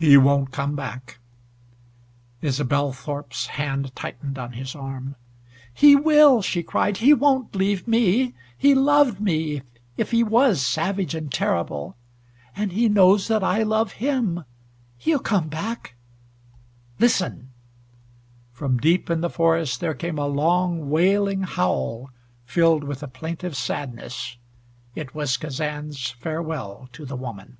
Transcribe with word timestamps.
He 0.00 0.16
won't 0.16 0.50
come 0.50 0.74
back." 0.74 1.20
Isobel 2.42 2.90
Thorpe's 2.92 3.46
hand 3.54 3.94
tightened 3.94 4.36
on 4.36 4.54
his 4.54 4.74
arm. 4.74 5.14
"He 5.72 5.94
will!" 5.94 6.42
she 6.42 6.64
cried. 6.64 6.96
"He 6.96 7.14
won't 7.14 7.54
leave 7.54 7.86
me. 7.86 8.34
He 8.58 8.74
loved 8.74 9.20
me, 9.20 9.62
if 9.96 10.10
he 10.10 10.24
was 10.24 10.60
savage 10.60 11.14
and 11.14 11.30
terrible. 11.32 11.96
And 12.56 12.72
he 12.72 12.88
knows 12.88 13.28
that 13.28 13.44
I 13.44 13.62
love 13.62 13.92
him. 13.92 14.42
He'll 14.98 15.20
come 15.20 15.46
back" 15.46 15.94
"Listen!" 16.98 17.50
From 18.52 18.76
deep 18.76 19.08
in 19.08 19.20
the 19.20 19.30
forest 19.30 19.78
there 19.78 19.94
came 19.94 20.18
a 20.18 20.26
long 20.26 20.88
wailing 20.90 21.42
howl, 21.42 22.10
filled 22.44 22.82
with 22.82 23.04
a 23.04 23.06
plaintive 23.06 23.54
sadness. 23.56 24.36
It 24.96 25.14
was 25.14 25.36
Kazan's 25.36 26.10
farewell 26.10 26.88
to 26.92 27.06
the 27.06 27.14
woman. 27.16 27.58